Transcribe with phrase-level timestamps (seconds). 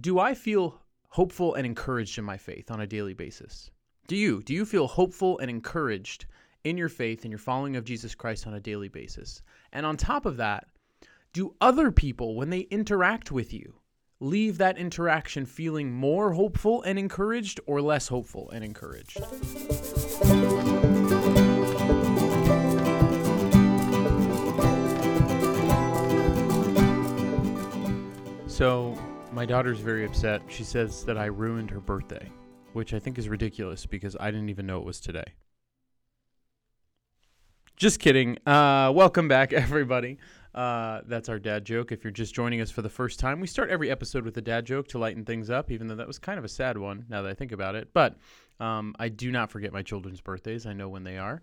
[0.00, 3.70] do I feel hopeful and encouraged in my faith on a daily basis?
[4.08, 4.42] Do you?
[4.42, 6.26] Do you feel hopeful and encouraged
[6.64, 9.42] in your faith and your following of Jesus Christ on a daily basis?
[9.72, 10.68] And on top of that,
[11.32, 13.74] do other people, when they interact with you,
[14.20, 19.18] leave that interaction feeling more hopeful and encouraged or less hopeful and encouraged?
[28.46, 28.96] So,
[29.32, 30.42] my daughter's very upset.
[30.48, 32.30] She says that I ruined her birthday,
[32.74, 35.24] which I think is ridiculous because I didn't even know it was today.
[37.76, 38.36] Just kidding.
[38.46, 40.18] Uh, welcome back, everybody.
[40.54, 41.92] Uh, that's our dad joke.
[41.92, 44.42] If you're just joining us for the first time, we start every episode with a
[44.42, 47.06] dad joke to lighten things up, even though that was kind of a sad one
[47.08, 47.88] now that I think about it.
[47.94, 48.18] But
[48.60, 50.66] um, I do not forget my children's birthdays.
[50.66, 51.40] I know when they are.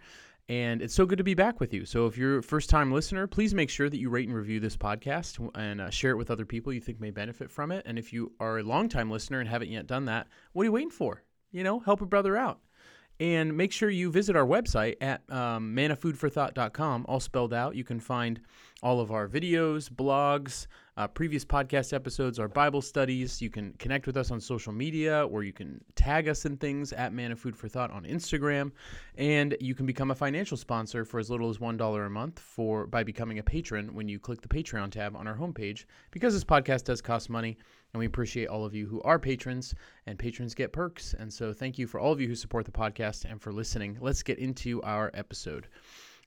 [0.49, 1.85] And it's so good to be back with you.
[1.85, 4.59] So, if you're a first time listener, please make sure that you rate and review
[4.59, 7.84] this podcast and uh, share it with other people you think may benefit from it.
[7.85, 10.66] And if you are a long time listener and haven't yet done that, what are
[10.66, 11.23] you waiting for?
[11.52, 12.62] You know, help a brother out.
[13.20, 17.76] And make sure you visit our website at um, manafoodforthought.com, all spelled out.
[17.76, 18.40] You can find
[18.81, 20.65] all of our videos, blogs,
[21.00, 23.42] uh, previous podcast episodes, our Bible studies.
[23.42, 26.92] You can connect with us on social media or you can tag us in things
[26.92, 28.74] at Man of Food for Thought on Instagram.
[29.18, 32.86] And you can become a financial sponsor for as little as $1 a month for
[32.86, 36.44] by becoming a patron when you click the Patreon tab on our homepage because this
[36.44, 37.58] podcast does cost money
[37.94, 39.74] and we appreciate all of you who are patrons,
[40.05, 41.16] and patrons get perks.
[41.18, 43.98] And so, thank you for all of you who support the podcast and for listening.
[44.00, 45.68] Let's get into our episode.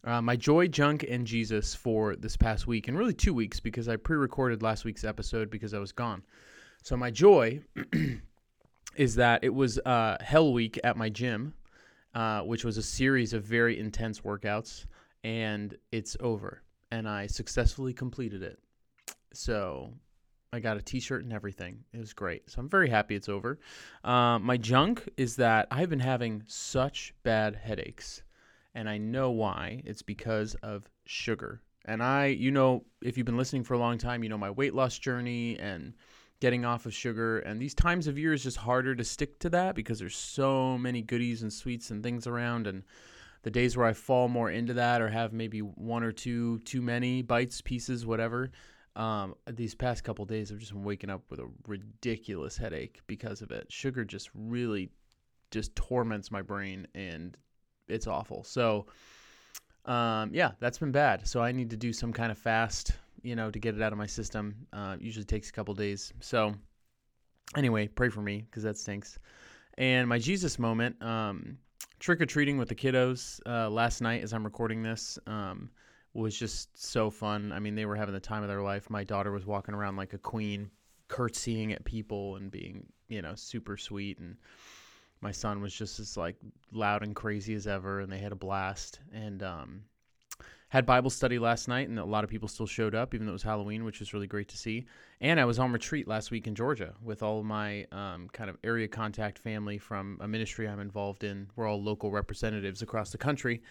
[0.05, 3.89] Uh, my joy, junk, and Jesus for this past week, and really two weeks because
[3.89, 6.23] I pre recorded last week's episode because I was gone.
[6.83, 7.61] So, my joy
[8.97, 11.55] is that it was uh, Hell Week at my gym,
[12.15, 14.87] uh, which was a series of very intense workouts,
[15.23, 16.63] and it's over.
[16.91, 18.59] And I successfully completed it.
[19.33, 19.93] So,
[20.53, 21.83] I got a T-shirt and everything.
[21.95, 22.51] It was great.
[22.51, 23.59] So I'm very happy it's over.
[24.05, 28.23] Uh, my junk is that I've been having such bad headaches,
[28.75, 29.83] and I know why.
[29.85, 31.61] It's because of sugar.
[31.85, 34.51] And I, you know, if you've been listening for a long time, you know my
[34.51, 35.95] weight loss journey and
[36.41, 37.41] getting off of sugar.
[37.41, 40.79] And these times of year is just harder to stick to that because there's so
[40.79, 42.67] many goodies and sweets and things around.
[42.67, 42.85] And
[43.43, 46.83] the days where I fall more into that or have maybe one or two too
[46.83, 48.51] many bites, pieces, whatever
[48.97, 53.41] um, these past couple days, I've just been waking up with a ridiculous headache because
[53.43, 53.71] of it.
[53.71, 54.91] Sugar just really
[55.51, 57.37] just torments my brain, and
[57.89, 58.45] it's awful.
[58.45, 58.87] So,
[59.85, 61.27] um, yeah, that's been bad.
[61.27, 63.93] So I need to do some kind of fast, you know, to get it out
[63.93, 64.55] of my system.
[64.73, 66.13] Uh, usually takes a couple days.
[66.21, 66.55] So,
[67.57, 69.19] anyway, pray for me because that stinks.
[69.79, 71.59] And my Jesus moment, um,
[71.99, 75.19] trick or treating with the kiddos uh, last night as I'm recording this.
[75.27, 75.71] Um,
[76.15, 77.53] was just so fun.
[77.53, 78.91] I mean, they were having the time of their life.
[78.91, 80.71] My daughter was walking around like a queen,
[81.09, 84.19] curtsying at people and being, you know, super sweet.
[84.19, 84.37] And
[85.23, 86.37] my son was just as like
[86.73, 88.01] loud and crazy as ever.
[88.01, 89.01] And they had a blast.
[89.13, 89.85] And um,
[90.69, 93.33] had Bible study last night, and a lot of people still showed up, even though
[93.33, 94.87] it was Halloween, which was really great to see.
[95.21, 98.49] And I was on retreat last week in Georgia with all of my um, kind
[98.51, 101.49] of area contact family from a ministry I'm involved in.
[101.57, 103.63] We're all local representatives across the country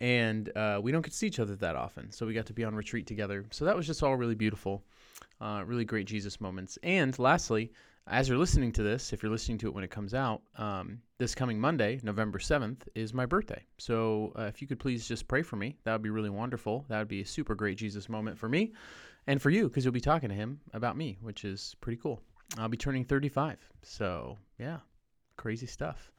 [0.00, 2.10] and uh, we don't get to see each other that often.
[2.10, 3.44] So we got to be on retreat together.
[3.50, 4.82] So that was just all really beautiful,
[5.40, 6.78] uh, really great Jesus moments.
[6.82, 7.72] And lastly,
[8.08, 11.00] as you're listening to this, if you're listening to it when it comes out, um,
[11.18, 13.64] this coming Monday, November 7th, is my birthday.
[13.78, 16.84] So uh, if you could please just pray for me, that would be really wonderful.
[16.88, 18.72] That would be a super great Jesus moment for me
[19.26, 22.20] and for you because you'll be talking to him about me, which is pretty cool.
[22.58, 23.58] I'll be turning 35.
[23.82, 24.78] So yeah,
[25.36, 26.12] crazy stuff.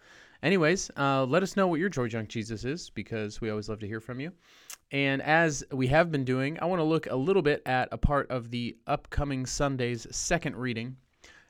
[0.43, 3.79] Anyways, uh, let us know what your Joy Junk Jesus is because we always love
[3.79, 4.31] to hear from you.
[4.91, 7.97] And as we have been doing, I want to look a little bit at a
[7.97, 10.97] part of the upcoming Sunday's second reading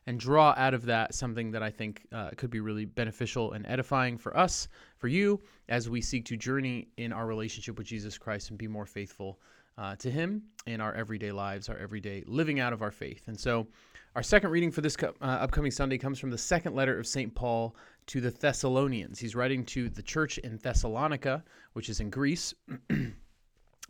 [0.08, 3.66] and draw out of that something that I think uh, could be really beneficial and
[3.68, 8.18] edifying for us, for you, as we seek to journey in our relationship with Jesus
[8.18, 9.38] Christ and be more faithful
[9.78, 13.28] uh, to Him in our everyday lives, our everyday living out of our faith.
[13.28, 13.68] And so,
[14.16, 17.36] our second reading for this uh, upcoming Sunday comes from the second letter of St.
[17.36, 17.76] Paul
[18.08, 19.20] to the Thessalonians.
[19.20, 21.44] He's writing to the church in Thessalonica,
[21.74, 22.56] which is in Greece.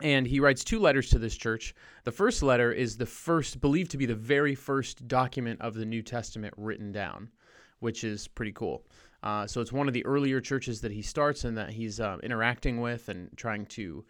[0.01, 1.73] and he writes two letters to this church.
[2.03, 5.85] The first letter is the first, believed to be the very first document of the
[5.85, 7.29] New Testament written down,
[7.79, 8.85] which is pretty cool.
[9.23, 12.17] Uh, so it's one of the earlier churches that he starts and that he's uh,
[12.21, 14.05] interacting with and trying to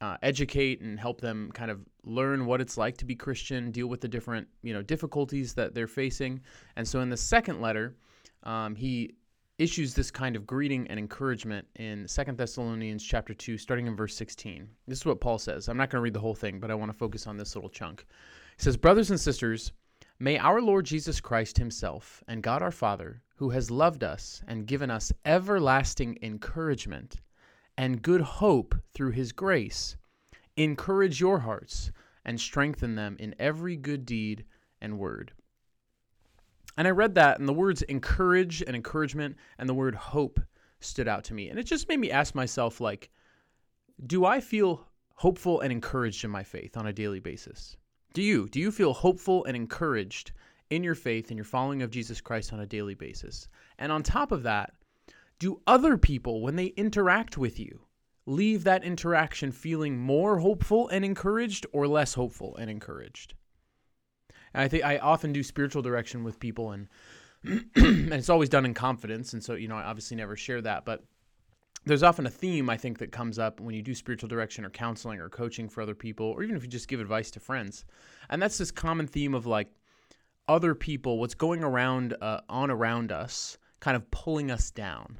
[0.00, 3.86] uh, educate and help them kind of learn what it's like to be Christian, deal
[3.86, 6.40] with the different you know difficulties that they're facing.
[6.76, 7.96] And so in the second letter,
[8.42, 9.14] um, he
[9.58, 14.16] issues this kind of greeting and encouragement in Second Thessalonians chapter 2 starting in verse
[14.16, 14.68] 16.
[14.88, 15.68] This is what Paul says.
[15.68, 17.54] I'm not going to read the whole thing, but I want to focus on this
[17.54, 18.06] little chunk.
[18.56, 19.72] He says, "Brothers and sisters,
[20.20, 24.66] May our Lord Jesus Christ Himself and God our Father, who has loved us and
[24.66, 27.20] given us everlasting encouragement
[27.76, 29.96] and good hope through His grace,
[30.56, 31.90] encourage your hearts
[32.24, 34.44] and strengthen them in every good deed
[34.80, 35.32] and word.
[36.76, 40.40] And I read that, and the words encourage and encouragement and the word hope
[40.80, 41.48] stood out to me.
[41.48, 43.10] And it just made me ask myself, like,
[44.06, 47.76] do I feel hopeful and encouraged in my faith on a daily basis?
[48.12, 48.48] Do you?
[48.48, 50.32] Do you feel hopeful and encouraged
[50.70, 53.48] in your faith and your following of Jesus Christ on a daily basis?
[53.78, 54.74] And on top of that,
[55.38, 57.80] do other people, when they interact with you,
[58.26, 63.34] leave that interaction feeling more hopeful and encouraged or less hopeful and encouraged?
[64.54, 66.88] And I think I often do spiritual direction with people, and
[67.44, 69.32] and it's always done in confidence.
[69.32, 71.02] And so, you know, I obviously never share that, but
[71.84, 74.70] there's often a theme I think that comes up when you do spiritual direction or
[74.70, 77.84] counseling or coaching for other people, or even if you just give advice to friends.
[78.30, 79.68] And that's this common theme of like
[80.48, 85.18] other people, what's going around uh, on around us, kind of pulling us down.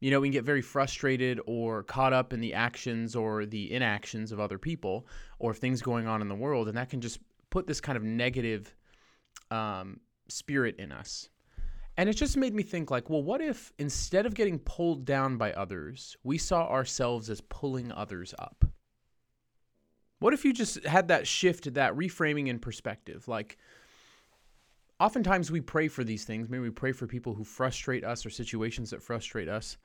[0.00, 3.72] You know, we can get very frustrated or caught up in the actions or the
[3.72, 5.06] inactions of other people
[5.38, 7.18] or things going on in the world, and that can just
[7.50, 8.74] put this kind of negative
[9.50, 11.28] um, spirit in us.
[11.96, 15.38] And it just made me think like, well, what if instead of getting pulled down
[15.38, 18.64] by others, we saw ourselves as pulling others up?
[20.18, 23.28] What if you just had that shift, that reframing in perspective?
[23.28, 23.56] Like,
[25.00, 26.48] oftentimes we pray for these things.
[26.48, 29.76] Maybe we pray for people who frustrate us or situations that frustrate us.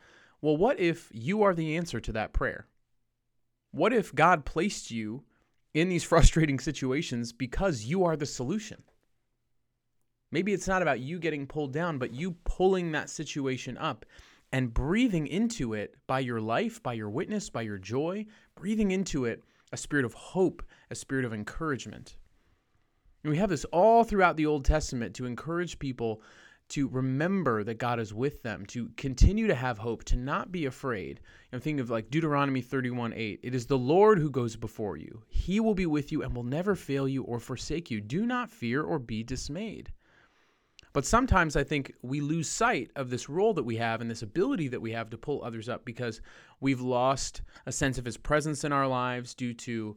[0.42, 2.68] Well, what if you are the answer to that prayer?
[3.72, 5.24] What if God placed you
[5.74, 8.84] in these frustrating situations because you are the solution?
[10.32, 14.06] Maybe it's not about you getting pulled down, but you pulling that situation up
[14.54, 18.26] and breathing into it by your life, by your witness, by your joy,
[18.56, 22.18] breathing into it a spirit of hope, a spirit of encouragement.
[23.24, 26.22] And we have this all throughout the Old Testament to encourage people
[26.72, 30.66] to remember that God is with them, to continue to have hope, to not be
[30.66, 31.20] afraid.
[31.52, 33.40] I'm thinking of like Deuteronomy 31 8.
[33.44, 35.24] It is the Lord who goes before you.
[35.28, 38.02] He will be with you and will never fail you or forsake you.
[38.02, 39.92] Do not fear or be dismayed.
[40.94, 44.24] But sometimes I think we lose sight of this role that we have and this
[44.24, 46.22] ability that we have to pull others up because
[46.60, 49.96] we've lost a sense of his presence in our lives due to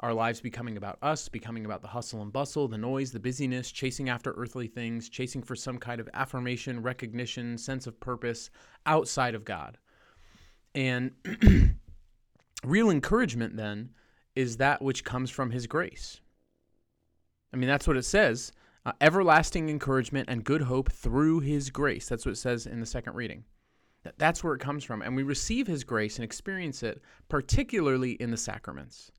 [0.00, 3.70] our lives becoming about us, becoming about the hustle and bustle, the noise, the busyness,
[3.70, 8.50] chasing after earthly things, chasing for some kind of affirmation, recognition, sense of purpose
[8.86, 9.78] outside of God.
[10.74, 11.12] And
[12.64, 13.90] real encouragement then
[14.34, 16.20] is that which comes from his grace.
[17.52, 18.52] I mean, that's what it says
[18.86, 22.08] uh, everlasting encouragement and good hope through his grace.
[22.08, 23.44] That's what it says in the second reading.
[24.16, 25.02] That's where it comes from.
[25.02, 29.12] And we receive his grace and experience it, particularly in the sacraments.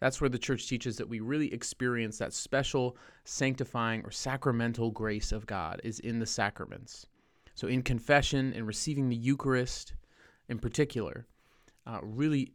[0.00, 5.32] That's where the church teaches that we really experience that special sanctifying or sacramental grace
[5.32, 7.06] of God is in the sacraments.
[7.54, 9.94] So in confession and receiving the Eucharist
[10.48, 11.26] in particular,
[11.86, 12.52] uh, really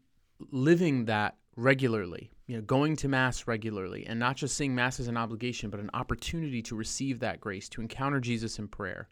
[0.51, 5.07] living that regularly, you know, going to Mass regularly, and not just seeing Mass as
[5.07, 9.09] an obligation, but an opportunity to receive that grace, to encounter Jesus in prayer,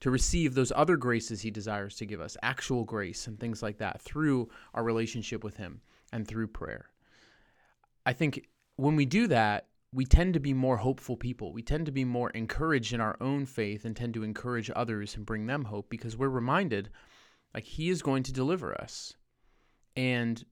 [0.00, 3.78] to receive those other graces He desires to give us, actual grace and things like
[3.78, 5.80] that, through our relationship with Him
[6.12, 6.90] and through prayer.
[8.06, 11.52] I think when we do that, we tend to be more hopeful people.
[11.52, 15.16] We tend to be more encouraged in our own faith and tend to encourage others
[15.16, 16.90] and bring them hope because we're reminded
[17.54, 19.14] like he is going to deliver us.
[19.96, 20.44] And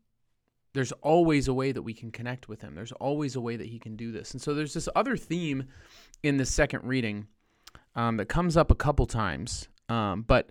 [0.75, 2.75] there's always a way that we can connect with him.
[2.75, 4.33] There's always a way that he can do this.
[4.33, 5.65] And so there's this other theme
[6.23, 7.29] in the second reading
[7.95, 9.69] um, that comes up a couple times.
[9.89, 10.51] Um, but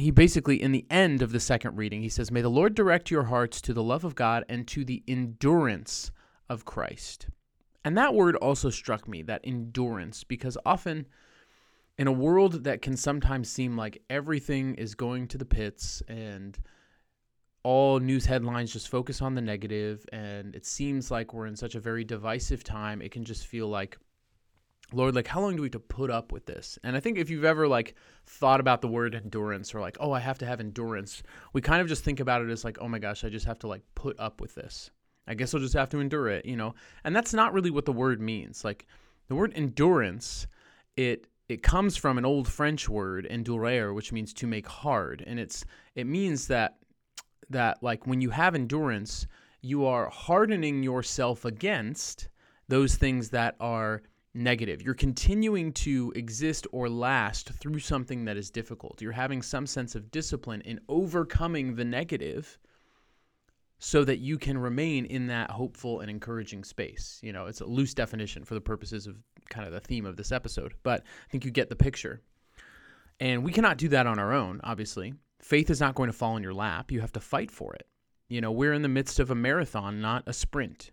[0.00, 3.10] he basically, in the end of the second reading, he says, May the Lord direct
[3.10, 6.10] your hearts to the love of God and to the endurance
[6.48, 7.28] of Christ.
[7.84, 11.06] And that word also struck me, that endurance, because often
[11.98, 16.58] in a world that can sometimes seem like everything is going to the pits and
[17.62, 21.74] all news headlines just focus on the negative and it seems like we're in such
[21.74, 23.98] a very divisive time it can just feel like
[24.92, 26.78] lord like how long do we have to put up with this?
[26.82, 27.94] And i think if you've ever like
[28.26, 31.80] thought about the word endurance or like oh i have to have endurance we kind
[31.80, 33.82] of just think about it as like oh my gosh i just have to like
[33.94, 34.90] put up with this.
[35.26, 36.74] I guess i'll just have to endure it you know?
[37.04, 38.64] And that's not really what the word means.
[38.64, 38.86] Like
[39.28, 40.46] the word endurance
[40.96, 45.22] it it comes from an old french word endurer which means to make hard.
[45.26, 46.76] And it's it means that
[47.50, 49.26] that like when you have endurance,
[49.60, 52.28] you are hardening yourself against
[52.68, 54.02] those things that are
[54.34, 54.82] negative.
[54.82, 59.02] You're continuing to exist or last through something that is difficult.
[59.02, 62.58] You're having some sense of discipline in overcoming the negative
[63.78, 67.18] so that you can remain in that hopeful and encouraging space.
[67.22, 69.16] You know, it's a loose definition for the purposes of
[69.48, 72.20] kind of the theme of this episode, but I think you get the picture.
[73.18, 75.14] And we cannot do that on our own, obviously.
[75.40, 76.92] Faith is not going to fall in your lap.
[76.92, 77.86] You have to fight for it.
[78.28, 80.92] You know, we're in the midst of a marathon, not a sprint.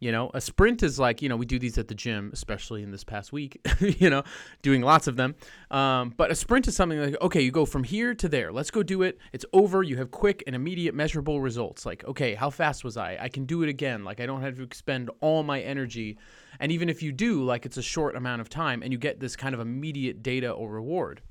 [0.00, 2.84] You know, a sprint is like, you know, we do these at the gym, especially
[2.84, 4.22] in this past week, you know,
[4.62, 5.34] doing lots of them.
[5.72, 8.52] Um, but a sprint is something like, okay, you go from here to there.
[8.52, 9.18] Let's go do it.
[9.32, 9.82] It's over.
[9.82, 11.84] You have quick and immediate measurable results.
[11.84, 13.18] Like, okay, how fast was I?
[13.20, 14.04] I can do it again.
[14.04, 16.16] Like, I don't have to expend all my energy.
[16.60, 19.18] And even if you do, like, it's a short amount of time and you get
[19.18, 21.22] this kind of immediate data or reward.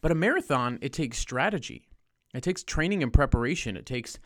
[0.00, 1.88] But a marathon, it takes strategy.
[2.36, 3.76] It takes training and preparation.
[3.76, 4.18] It takes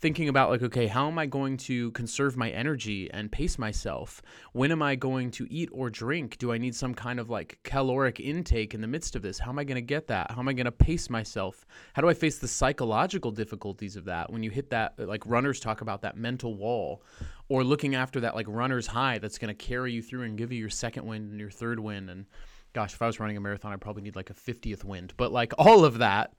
[0.00, 4.22] thinking about like okay how am i going to conserve my energy and pace myself?
[4.52, 6.38] When am i going to eat or drink?
[6.38, 9.38] Do i need some kind of like caloric intake in the midst of this?
[9.38, 10.30] How am i going to get that?
[10.30, 11.66] How am i going to pace myself?
[11.94, 14.30] How do i face the psychological difficulties of that?
[14.30, 17.02] When you hit that like runners talk about that mental wall
[17.48, 20.52] or looking after that like runner's high that's going to carry you through and give
[20.52, 22.10] you your second wind and your third wind.
[22.10, 22.26] And
[22.72, 25.14] gosh if i was running a marathon i'd probably need like a 50th wind.
[25.16, 26.34] But like all of that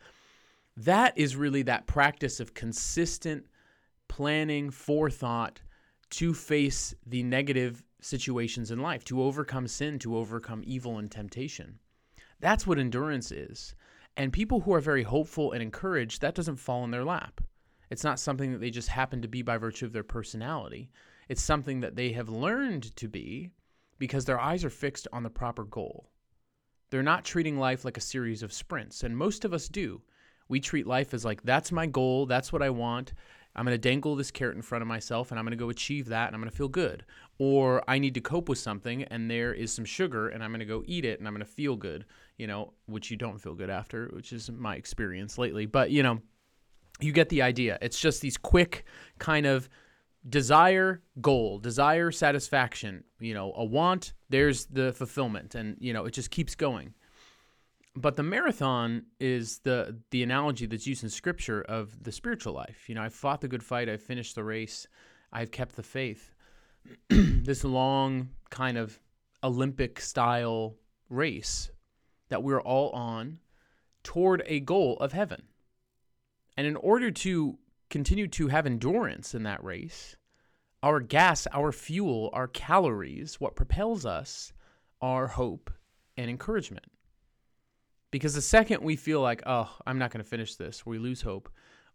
[0.77, 3.45] that is really that practice of consistent
[4.07, 5.61] planning, forethought
[6.11, 11.79] to face the negative situations in life, to overcome sin, to overcome evil and temptation.
[12.39, 13.75] That's what endurance is.
[14.17, 17.41] And people who are very hopeful and encouraged, that doesn't fall in their lap.
[17.89, 20.89] It's not something that they just happen to be by virtue of their personality.
[21.27, 23.51] It's something that they have learned to be
[23.97, 26.11] because their eyes are fixed on the proper goal.
[26.89, 30.01] They're not treating life like a series of sprints, and most of us do.
[30.47, 33.13] We treat life as like, that's my goal, that's what I want.
[33.55, 35.69] I'm going to dangle this carrot in front of myself and I'm going to go
[35.69, 37.05] achieve that and I'm going to feel good.
[37.37, 40.59] Or I need to cope with something and there is some sugar and I'm going
[40.59, 42.05] to go eat it and I'm going to feel good,
[42.37, 45.65] you know, which you don't feel good after, which is my experience lately.
[45.65, 46.19] But, you know,
[46.99, 47.77] you get the idea.
[47.81, 48.83] It's just these quick
[49.19, 49.69] kind of
[50.27, 55.55] desire, goal, desire, satisfaction, you know, a want, there's the fulfillment.
[55.55, 56.93] And, you know, it just keeps going
[57.95, 62.89] but the marathon is the the analogy that's used in scripture of the spiritual life.
[62.89, 64.87] You know, I've fought the good fight, I've finished the race,
[65.31, 66.33] I've kept the faith.
[67.09, 68.99] this long kind of
[69.43, 70.75] Olympic style
[71.09, 71.71] race
[72.29, 73.39] that we're all on
[74.03, 75.43] toward a goal of heaven.
[76.57, 77.57] And in order to
[77.89, 80.15] continue to have endurance in that race,
[80.83, 84.53] our gas, our fuel, our calories, what propels us
[85.01, 85.71] are hope
[86.17, 86.85] and encouragement.
[88.15, 91.21] Because the second we feel like, oh, I'm not going to finish this, we lose
[91.21, 91.49] hope.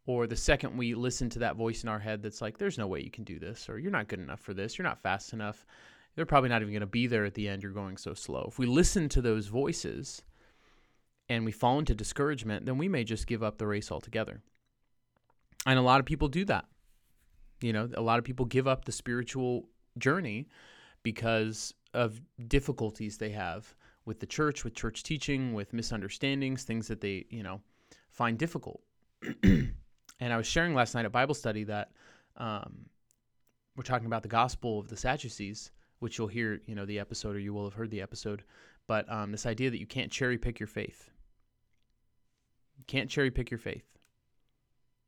[0.05, 2.87] Or the second we listen to that voice in our head that's like, there's no
[2.87, 5.33] way you can do this, or you're not good enough for this, you're not fast
[5.33, 5.65] enough,
[6.15, 8.45] they're probably not even going to be there at the end, you're going so slow.
[8.49, 10.21] If we listen to those voices
[11.31, 14.43] and we fall into discouragement, then we may just give up the race altogether.
[15.65, 16.67] And a lot of people do that.
[17.62, 20.49] You know, a lot of people give up the spiritual journey
[21.03, 27.00] because of difficulties they have with the church, with church teaching, with misunderstandings, things that
[27.00, 27.61] they, you know,
[28.11, 28.80] find difficult.
[29.42, 29.73] and
[30.21, 31.92] I was sharing last night at Bible study that
[32.37, 32.87] um,
[33.76, 37.37] we're talking about the gospel of the Sadducees, which you'll hear, you know, the episode
[37.37, 38.42] or you will have heard the episode.
[38.87, 41.11] But um, this idea that you can't cherry pick your faith.
[42.78, 43.85] You can't cherry pick your faith.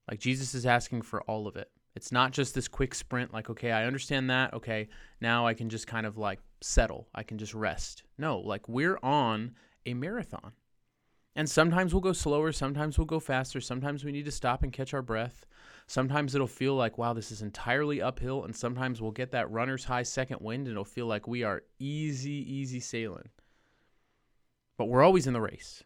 [0.09, 1.71] Like Jesus is asking for all of it.
[1.95, 4.55] It's not just this quick sprint, like, okay, I understand that.
[4.55, 4.89] Okay,
[5.21, 7.09] now I can just kind of like settle.
[7.15, 8.03] I can just rest.
[8.19, 9.53] No, like we're on
[9.87, 10.53] a marathon.
[11.35, 14.73] And sometimes we'll go slower, sometimes we'll go faster, sometimes we need to stop and
[14.73, 15.47] catch our breath.
[15.87, 18.45] Sometimes it'll feel like, wow, this is entirely uphill.
[18.45, 21.63] And sometimes we'll get that runner's high second wind and it'll feel like we are
[21.79, 23.29] easy, easy sailing.
[24.79, 25.83] But we're always in the race.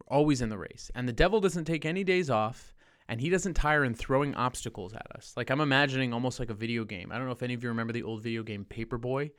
[0.00, 0.90] We're always in the race.
[0.94, 2.74] And the devil doesn't take any days off
[3.08, 5.32] and he doesn't tire in throwing obstacles at us.
[5.36, 7.10] Like I'm imagining almost like a video game.
[7.10, 9.32] I don't know if any of you remember the old video game Paperboy,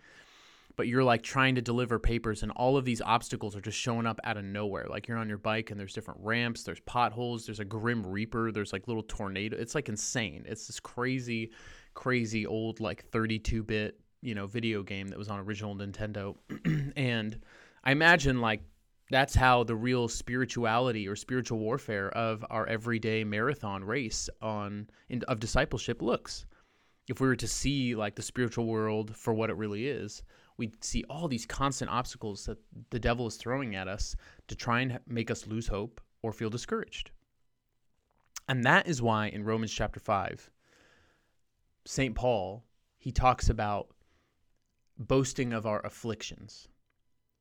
[0.75, 4.05] but you're like trying to deliver papers and all of these obstacles are just showing
[4.05, 4.85] up out of nowhere.
[4.89, 8.51] Like you're on your bike and there's different ramps, there's potholes, there's a grim reaper,
[8.51, 9.57] there's like little tornado.
[9.57, 10.45] It's like insane.
[10.47, 11.51] It's this crazy
[11.93, 16.35] crazy old like 32-bit, you know, video game that was on original Nintendo.
[16.95, 17.39] and
[17.83, 18.61] I imagine like
[19.09, 25.21] that's how the real spirituality or spiritual warfare of our everyday marathon race on in,
[25.27, 26.45] of discipleship looks.
[27.09, 30.23] If we were to see like the spiritual world for what it really is,
[30.61, 32.59] we'd see all these constant obstacles that
[32.91, 34.15] the devil is throwing at us
[34.47, 37.09] to try and make us lose hope or feel discouraged.
[38.47, 40.51] And that is why in Romans chapter 5,
[41.85, 42.13] St.
[42.13, 42.63] Paul,
[42.99, 43.87] he talks about
[44.99, 46.67] boasting of our afflictions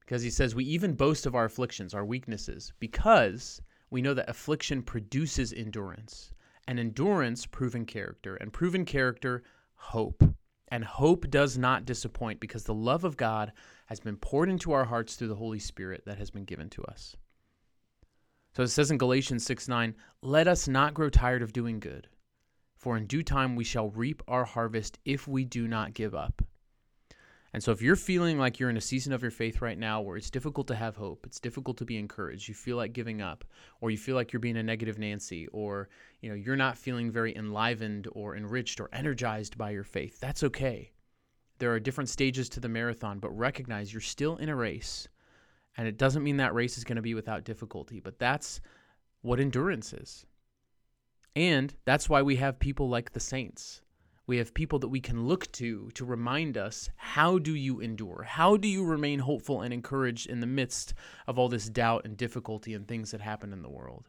[0.00, 3.60] because he says, We even boast of our afflictions, our weaknesses, because
[3.90, 6.32] we know that affliction produces endurance,
[6.66, 9.42] and endurance, proven character, and proven character,
[9.74, 10.24] hope.
[10.70, 13.52] And hope does not disappoint because the love of God
[13.86, 16.84] has been poured into our hearts through the Holy Spirit that has been given to
[16.84, 17.16] us.
[18.56, 22.08] So it says in Galatians 6 9, let us not grow tired of doing good,
[22.76, 26.42] for in due time we shall reap our harvest if we do not give up.
[27.52, 30.00] And so if you're feeling like you're in a season of your faith right now
[30.00, 33.20] where it's difficult to have hope, it's difficult to be encouraged, you feel like giving
[33.20, 33.44] up,
[33.80, 35.88] or you feel like you're being a negative Nancy, or
[36.20, 40.44] you know, you're not feeling very enlivened or enriched or energized by your faith, that's
[40.44, 40.92] okay.
[41.58, 45.08] There are different stages to the marathon, but recognize you're still in a race.
[45.76, 48.60] And it doesn't mean that race is going to be without difficulty, but that's
[49.22, 50.24] what endurance is.
[51.36, 53.82] And that's why we have people like the saints
[54.30, 58.22] we have people that we can look to to remind us how do you endure?
[58.22, 60.94] How do you remain hopeful and encouraged in the midst
[61.26, 64.08] of all this doubt and difficulty and things that happen in the world?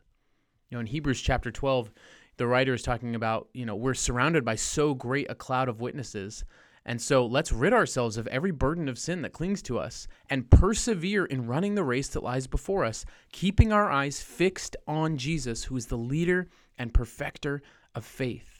[0.70, 1.92] You know, in Hebrews chapter 12,
[2.38, 5.82] the writer is talking about, you know, we're surrounded by so great a cloud of
[5.82, 6.46] witnesses.
[6.86, 10.51] And so let's rid ourselves of every burden of sin that clings to us and
[10.51, 15.63] persevere in running the race that lies before us, keeping our eyes fixed on Jesus,
[15.63, 16.48] who is the leader
[16.78, 17.63] and perfecter
[17.96, 18.50] of faith.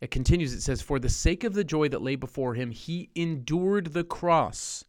[0.00, 3.10] It continues, it says, For the sake of the joy that lay before him, he
[3.14, 4.84] endured the cross,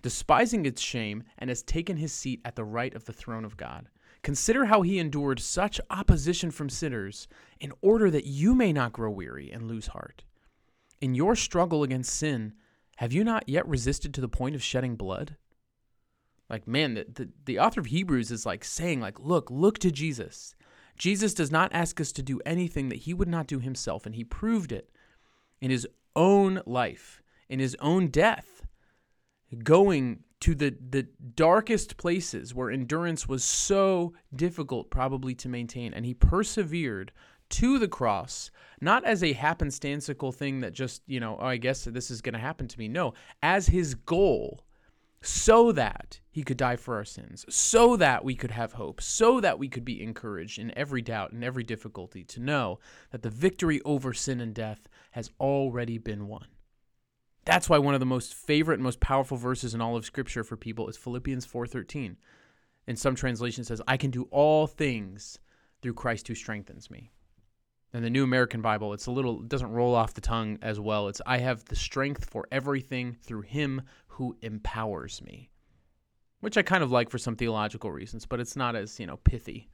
[0.00, 3.56] despising its shame, and has taken his seat at the right of the throne of
[3.56, 3.88] God.
[4.22, 7.28] Consider how he endured such opposition from sinners,
[7.60, 10.24] in order that you may not grow weary and lose heart.
[11.00, 12.54] In your struggle against sin,
[12.96, 15.36] have you not yet resisted to the point of shedding blood?
[16.48, 19.90] Like, man, the, the, the author of Hebrews is like saying, like, look, look to
[19.90, 20.54] Jesus.
[20.96, 24.14] Jesus does not ask us to do anything that he would not do himself, and
[24.14, 24.90] he proved it
[25.60, 28.66] in his own life, in his own death,
[29.62, 35.94] going to the, the darkest places where endurance was so difficult, probably to maintain.
[35.94, 37.12] And he persevered
[37.50, 41.84] to the cross, not as a happenstantical thing that just, you know, oh, I guess
[41.84, 42.88] this is going to happen to me.
[42.88, 44.64] No, as his goal
[45.22, 49.40] so that he could die for our sins, so that we could have hope, so
[49.40, 52.78] that we could be encouraged in every doubt and every difficulty to know
[53.10, 56.46] that the victory over sin and death has already been won.
[57.44, 60.44] That's why one of the most favorite and most powerful verses in all of scripture
[60.44, 62.16] for people is Philippians 4:13.
[62.86, 65.38] In some translations says, "I can do all things
[65.80, 67.12] through Christ who strengthens me."
[67.94, 70.80] In the New American Bible, it's a little it doesn't roll off the tongue as
[70.80, 71.08] well.
[71.08, 75.50] It's I have the strength for everything through him who empowers me.
[76.40, 79.18] Which I kind of like for some theological reasons, but it's not as, you know,
[79.18, 79.68] pithy.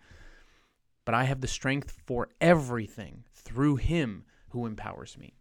[1.05, 5.35] But I have the strength for everything through him who empowers me.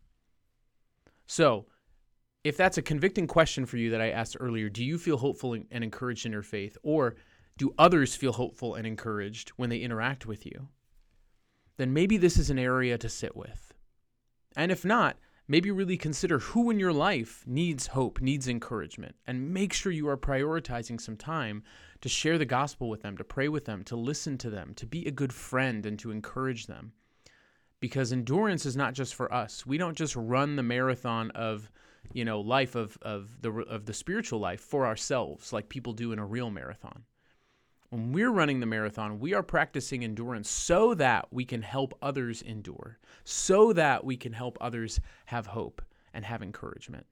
[1.26, 1.66] So,
[2.44, 5.54] if that's a convicting question for you that I asked earlier, do you feel hopeful
[5.54, 7.16] and encouraged in your faith or
[7.58, 10.70] do others feel hopeful and encouraged when they interact with you?
[11.78, 13.74] Then maybe this is an area to sit with.
[14.56, 19.54] And if not, maybe really consider who in your life needs hope, needs encouragement, and
[19.54, 21.64] make sure you are prioritizing some time
[22.02, 24.86] to share the gospel with them, to pray with them, to listen to them, to
[24.86, 26.92] be a good friend, and to encourage them.
[27.80, 29.66] Because endurance is not just for us.
[29.66, 31.72] We don't just run the marathon of,
[32.12, 36.12] you know, life of, of the of the spiritual life for ourselves like people do
[36.12, 37.04] in a real marathon.
[37.90, 42.42] When we're running the marathon, we are practicing endurance so that we can help others
[42.42, 45.82] endure, so that we can help others have hope
[46.14, 47.06] and have encouragement.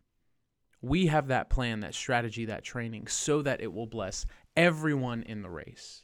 [0.81, 4.25] We have that plan, that strategy, that training so that it will bless
[4.57, 6.03] everyone in the race.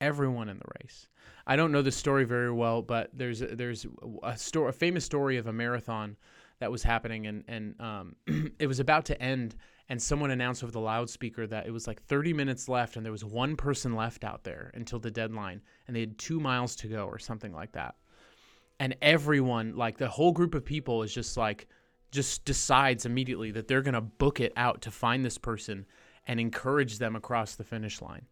[0.00, 1.08] Everyone in the race.
[1.46, 3.86] I don't know the story very well, but there's a, there's
[4.22, 6.16] a story, a famous story of a marathon
[6.60, 8.16] that was happening, and and um,
[8.58, 9.54] it was about to end,
[9.88, 13.12] and someone announced over the loudspeaker that it was like 30 minutes left, and there
[13.12, 16.88] was one person left out there until the deadline, and they had two miles to
[16.88, 17.94] go or something like that,
[18.78, 21.68] and everyone, like the whole group of people, is just like
[22.10, 25.86] just decides immediately that they're gonna book it out to find this person
[26.26, 28.26] and encourage them across the finish line.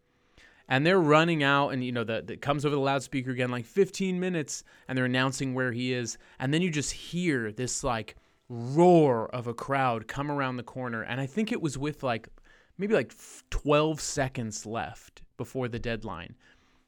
[0.69, 4.21] And they're running out and you know that comes over the loudspeaker again like 15
[4.21, 6.17] minutes and they're announcing where he is.
[6.39, 8.15] And then you just hear this like
[8.51, 12.29] roar of a crowd come around the corner and i think it was with like
[12.77, 13.15] maybe like
[13.51, 16.35] 12 seconds left before the deadline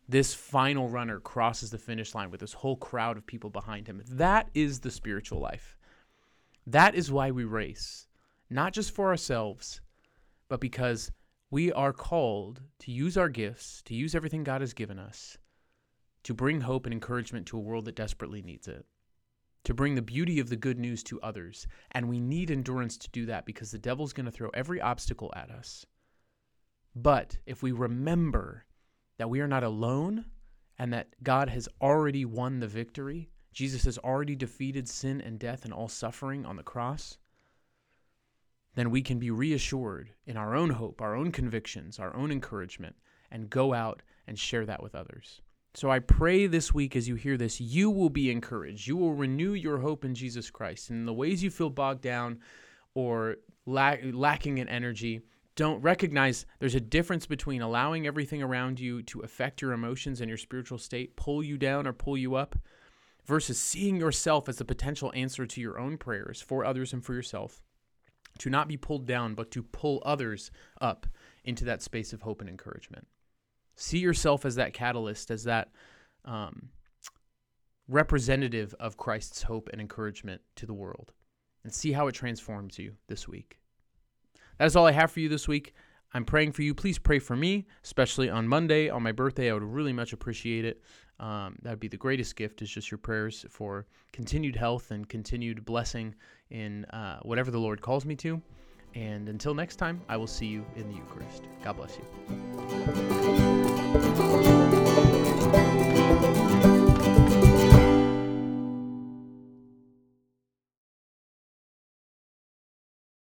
[0.08, 4.02] this final runner crosses the finish line with this whole crowd of people behind him.
[4.10, 5.78] That is the spiritual life.
[6.66, 8.06] That is why we race
[8.50, 9.80] not just for ourselves
[10.48, 11.10] but because
[11.50, 15.38] we are called to use our gifts, to use everything God has given us,
[16.24, 18.84] to bring hope and encouragement to a world that desperately needs it,
[19.64, 21.66] to bring the beauty of the good news to others.
[21.92, 25.32] And we need endurance to do that because the devil's going to throw every obstacle
[25.36, 25.86] at us.
[26.94, 28.64] But if we remember
[29.18, 30.24] that we are not alone
[30.78, 33.30] and that God has already won the victory.
[33.52, 37.18] Jesus has already defeated sin and death and all suffering on the cross.
[38.74, 42.96] Then we can be reassured in our own hope, our own convictions, our own encouragement,
[43.30, 45.42] and go out and share that with others.
[45.74, 48.86] So I pray this week as you hear this, you will be encouraged.
[48.86, 50.90] You will renew your hope in Jesus Christ.
[50.90, 52.40] And in the ways you feel bogged down
[52.94, 55.22] or lack, lacking in energy,
[55.56, 60.28] don't recognize there's a difference between allowing everything around you to affect your emotions and
[60.28, 62.56] your spiritual state, pull you down or pull you up,
[63.24, 67.14] versus seeing yourself as the potential answer to your own prayers for others and for
[67.14, 67.62] yourself.
[68.38, 71.06] To not be pulled down, but to pull others up
[71.44, 73.06] into that space of hope and encouragement.
[73.76, 75.68] See yourself as that catalyst, as that
[76.24, 76.68] um,
[77.88, 81.12] representative of Christ's hope and encouragement to the world,
[81.64, 83.58] and see how it transforms you this week.
[84.58, 85.74] That is all I have for you this week.
[86.14, 86.74] I'm praying for you.
[86.74, 89.50] Please pray for me, especially on Monday, on my birthday.
[89.50, 90.82] I would really much appreciate it.
[91.18, 95.08] Um, that would be the greatest gift, is just your prayers for continued health and
[95.08, 96.14] continued blessing
[96.50, 98.42] in uh, whatever the Lord calls me to.
[98.94, 101.44] And until next time, I will see you in the Eucharist.
[101.64, 103.31] God bless you.
[104.18, 104.61] Bye.